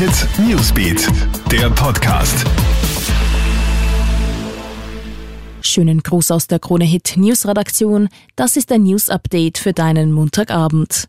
Hit 0.00 0.26
Newsbeat, 0.38 1.08
der 1.52 1.68
Podcast. 1.68 2.46
Schönen 5.60 6.02
Gruß 6.02 6.30
aus 6.30 6.46
der 6.46 6.58
Krone 6.58 6.86
Hit 6.86 7.18
News 7.18 7.46
Redaktion. 7.46 8.08
Das 8.34 8.56
ist 8.56 8.72
ein 8.72 8.84
News 8.84 9.10
Update 9.10 9.58
für 9.58 9.74
deinen 9.74 10.12
Montagabend. 10.12 11.06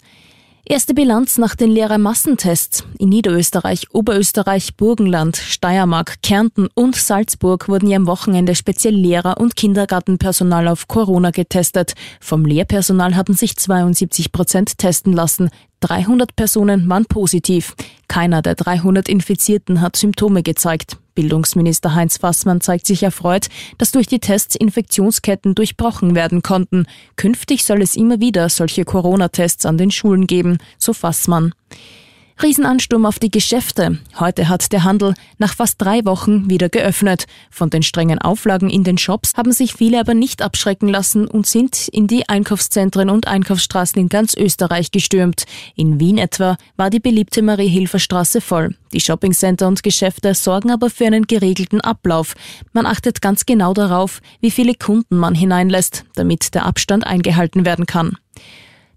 Erste 0.64 0.94
Bilanz 0.94 1.40
nach 1.40 1.56
den 1.56 1.72
Lehrermassentests. 1.72 2.86
In 3.00 3.10
Niederösterreich, 3.10 3.88
Oberösterreich, 3.94 4.76
Burgenland, 4.78 5.36
Steiermark, 5.36 6.22
Kärnten 6.22 6.70
und 6.76 6.96
Salzburg 6.96 7.68
wurden 7.68 7.90
ja 7.90 7.98
am 7.98 8.06
Wochenende 8.06 8.54
speziell 8.54 8.94
Lehrer 8.94 9.40
und 9.40 9.56
Kindergartenpersonal 9.56 10.68
auf 10.68 10.88
Corona 10.88 11.32
getestet. 11.32 11.96
Vom 12.20 12.46
Lehrpersonal 12.46 13.16
haben 13.16 13.34
sich 13.34 13.58
72 13.58 14.32
Prozent 14.32 14.78
testen 14.78 15.14
lassen. 15.14 15.50
300 15.80 16.36
Personen 16.36 16.88
waren 16.88 17.06
positiv. 17.06 17.74
Keiner 18.08 18.44
der 18.44 18.54
300 18.54 19.10
Infizierten 19.10 19.82
hat 19.82 19.96
Symptome 19.96 20.44
gezeigt. 20.44 20.98
Bildungsminister 21.16 21.96
Heinz 21.96 22.18
Fassmann 22.18 22.62
zeigt 22.62 22.88
sich 22.88 23.04
erfreut, 23.04 23.48
dass 23.78 23.92
durch 23.92 24.08
die 24.08 24.20
Tests 24.20 24.56
Infektionsketten 24.56 25.56
durchbrochen 25.56 26.16
werden 26.16 26.42
konnten. 26.42 26.86
Künftig 27.16 27.66
soll 27.66 27.82
es 27.82 27.96
immer 27.96 28.20
wieder 28.20 28.50
solche 28.50 28.86
Corona-Tests 28.86 29.66
an 29.66 29.78
den 29.78 29.92
Schulen 29.92 30.28
geben, 30.28 30.58
so 30.78 30.94
Fassmann. 30.94 31.54
Riesenansturm 32.44 33.06
auf 33.06 33.20
die 33.20 33.30
Geschäfte. 33.30 34.00
Heute 34.20 34.50
hat 34.50 34.72
der 34.72 34.84
Handel 34.84 35.14
nach 35.38 35.56
fast 35.56 35.82
drei 35.82 36.04
Wochen 36.06 36.50
wieder 36.50 36.70
geöffnet. 36.70 37.26
Von 37.50 37.70
den 37.70 37.84
strengen 37.84 38.20
Auflagen 38.20 38.70
in 38.70 38.84
den 38.84 38.98
Shops 38.98 39.34
haben 39.36 39.52
sich 39.52 39.74
viele 39.74 40.00
aber 40.00 40.14
nicht 40.14 40.42
abschrecken 40.42 40.88
lassen 40.88 41.28
und 41.28 41.46
sind 41.46 41.88
in 41.90 42.08
die 42.08 42.28
Einkaufszentren 42.30 43.10
und 43.10 43.28
Einkaufsstraßen 43.28 44.02
in 44.02 44.10
ganz 44.10 44.36
Österreich 44.36 44.92
gestürmt. 44.92 45.44
In 45.76 46.00
Wien 46.00 46.18
etwa 46.18 46.58
war 46.78 46.90
die 46.90 47.00
beliebte 47.00 47.42
Marie-Hilfer-Straße 47.42 48.42
voll. 48.42 48.76
Die 48.94 49.00
Shoppingcenter 49.00 49.68
und 49.68 49.84
Geschäfte 49.84 50.34
sorgen 50.34 50.72
aber 50.72 50.90
für 50.90 51.06
einen 51.06 51.28
geregelten 51.28 51.82
Ablauf. 51.82 52.34
Man 52.74 52.86
achtet 52.86 53.22
ganz 53.22 53.46
genau 53.46 53.74
darauf, 53.74 54.22
wie 54.40 54.52
viele 54.52 54.74
Kunden 54.74 55.18
man 55.18 55.36
hineinlässt, 55.36 56.06
damit 56.16 56.54
der 56.56 56.66
Abstand 56.66 57.06
eingehalten 57.06 57.66
werden 57.66 57.86
kann. 57.86 58.18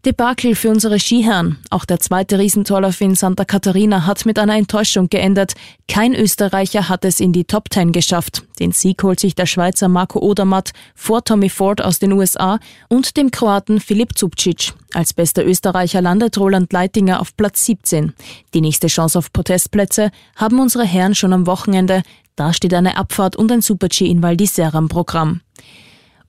Debakel 0.05 0.55
für 0.55 0.71
unsere 0.71 0.99
Skiherren. 1.01 1.59
Auch 1.71 1.87
der 1.87 1.99
zweite 1.99 2.39
Riesentorlauf 2.39 3.01
in 3.01 3.15
Santa 3.15 3.45
Catarina 3.45 4.07
hat 4.07 4.27
mit 4.27 4.39
einer 4.39 4.55
Enttäuschung 4.55 5.09
geendet. 5.09 5.55
Kein 5.89 6.15
Österreicher 6.15 6.91
hat 6.91 7.07
es 7.07 7.21
in 7.21 7.33
die 7.33 7.45
Top 7.45 7.71
Ten 7.71 7.91
geschafft. 7.91 8.43
Den 8.61 8.73
Sieg 8.73 9.03
holt 9.03 9.19
sich 9.19 9.35
der 9.35 9.47
Schweizer 9.47 9.89
Marco 9.89 10.19
Odermatt 10.19 10.73
vor 10.95 11.25
Tommy 11.25 11.49
Ford 11.49 11.83
aus 11.83 11.99
den 11.99 12.13
USA 12.13 12.59
und 12.89 13.17
dem 13.17 13.31
Kroaten 13.31 13.81
Filip 13.81 14.19
Zubcic. 14.19 14.75
Als 14.93 15.15
bester 15.15 15.45
Österreicher 15.45 16.03
landet 16.03 16.37
Roland 16.39 16.73
Leitinger 16.73 17.21
auf 17.21 17.37
Platz 17.37 17.65
17. 17.65 18.13
Die 18.53 18.61
nächste 18.61 18.89
Chance 18.89 19.19
auf 19.19 19.33
Podestplätze 19.33 20.11
haben 20.37 20.61
unsere 20.61 20.85
Herren 20.85 21.15
schon 21.15 21.33
am 21.33 21.47
Wochenende. 21.47 22.03
Da 22.37 22.53
steht 22.53 22.75
eine 22.75 22.99
Abfahrt 22.99 23.37
und 23.37 23.51
ein 23.51 23.63
Super-G 23.63 24.07
in 24.07 24.23
Val 24.23 24.35
d'Isère 24.35 24.75
am 24.75 24.89
Programm. 24.89 25.41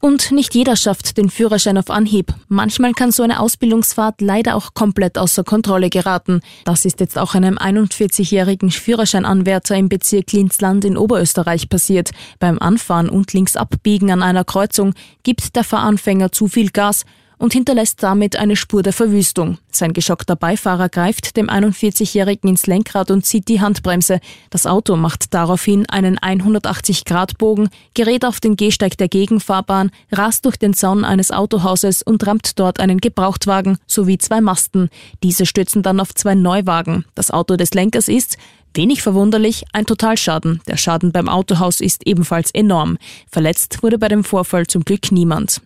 Und 0.06 0.30
nicht 0.30 0.54
jeder 0.54 0.76
schafft 0.76 1.18
den 1.18 1.32
Führerschein 1.32 1.80
auf 1.80 1.90
Anhieb. 1.90 2.32
Manchmal 2.48 2.92
kann 2.92 3.12
so 3.12 3.24
eine 3.24 3.40
Ausbildungsfahrt 3.40 4.22
leider 4.22 4.56
auch 4.56 4.76
komplett 4.76 5.18
außer 5.18 5.44
Kontrolle 5.44 5.90
geraten. 5.90 6.42
Das 6.64 6.86
ist 6.86 7.00
jetzt 7.00 7.18
auch 7.18 7.34
einem 7.34 7.58
41-jährigen 7.58 8.70
Führerscheinanwärter 8.70 9.76
im 9.76 9.90
Bezirk 9.90 10.32
Linzland 10.32 10.86
in 10.86 10.96
Oberösterreich 10.96 11.70
passiert. 11.70 12.12
Beim 12.38 12.60
Anfahren 12.60 13.10
und 13.10 13.34
links 13.34 13.58
abbiegen 13.58 14.12
an 14.12 14.22
einer 14.22 14.44
Kreuzung 14.44 14.94
gibt 15.24 15.56
der 15.56 15.64
Fahranfänger 15.64 16.32
zu 16.32 16.50
viel 16.50 16.70
Gas 16.70 17.06
und 17.38 17.54
hinterlässt 17.54 18.02
damit 18.02 18.36
eine 18.36 18.56
Spur 18.56 18.84
der 18.84 18.94
Verwüstung. 18.94 19.58
Sein 19.72 19.94
geschockter 19.94 20.36
Beifahrer 20.36 20.90
greift 20.90 21.38
dem 21.38 21.50
41-Jährigen 21.50 22.50
ins 22.50 22.68
Lenkrad 22.68 23.12
und 23.12 23.26
zieht 23.26 23.48
die 23.48 23.62
Handbremse. 23.62 24.20
Das 24.50 24.66
Auto 24.66 24.96
macht 24.96 25.34
daraufhin 25.34 25.88
einen 25.90 26.18
180-Grad-Bogen, 26.18 27.70
gerät 27.94 28.26
auf 28.26 28.40
den 28.40 28.56
Gehsteig 28.56 28.98
der 28.98 29.08
Gegenfahrbahn, 29.08 29.92
rast 30.12 30.46
durch 30.46 30.58
den 30.58 30.74
Zaun 30.74 31.04
eines 31.04 31.32
Autohauses 31.32 32.04
und 32.04 32.26
rammt 32.26 32.60
dort 32.60 32.80
einen 32.80 33.00
Gebrauchtwagen 33.00 33.78
sowie 33.88 34.18
zwei 34.18 34.42
Masten. 34.42 34.90
Diese 35.24 35.46
stürzen 35.46 35.84
dann 35.84 36.00
auf 36.00 36.14
zwei 36.16 36.36
Neuwagen. 36.36 37.06
Das 37.16 37.32
Auto 37.32 37.56
des 37.56 37.74
Lenkers 37.74 38.08
ist, 38.08 38.38
Wenig 38.76 39.02
verwunderlich, 39.02 39.64
ein 39.72 39.86
Totalschaden. 39.86 40.62
Der 40.68 40.76
Schaden 40.76 41.14
beim 41.14 41.30
Autohaus 41.30 41.80
ist 41.80 42.06
ebenfalls 42.06 42.52
enorm. 42.52 42.98
Verletzt 43.32 43.82
wurde 43.82 43.98
bei 43.98 44.10
dem 44.10 44.26
Vorfall 44.26 44.68
zum 44.68 44.84
Glück 44.84 45.14
niemand. 45.14 45.62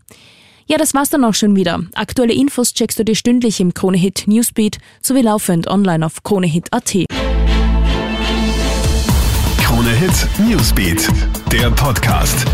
Ja, 0.72 0.78
das 0.78 0.94
war's 0.94 1.09
dann 1.09 1.24
auch 1.24 1.34
schon 1.34 1.56
wieder. 1.56 1.81
Aktuelle 1.96 2.34
Infos 2.34 2.75
checkst 2.75 3.00
du 3.00 3.03
dir 3.03 3.16
stündlich 3.16 3.59
im 3.59 3.74
Kronehit 3.74 4.25
Newsbeat 4.28 4.78
sowie 5.02 5.24
laufend 5.24 5.68
online 5.68 6.06
auf 6.06 6.22
kronehit.at. 6.22 7.06
Kronehit 9.57 10.28
Newsbeat, 10.47 11.09
der 11.52 11.72
Podcast. 11.72 12.46